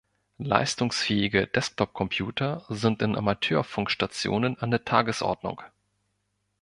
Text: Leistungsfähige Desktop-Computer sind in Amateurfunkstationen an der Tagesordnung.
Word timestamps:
Leistungsfähige 0.39 1.45
Desktop-Computer 1.45 2.65
sind 2.69 3.03
in 3.03 3.15
Amateurfunkstationen 3.15 4.57
an 4.57 4.71
der 4.71 4.83
Tagesordnung. 4.83 5.61